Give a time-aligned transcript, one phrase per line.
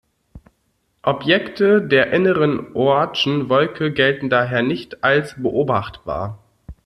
[1.03, 4.99] Objekte der inneren Oortschen Wolke gelten daher als nicht
[5.43, 6.43] beobachtbar.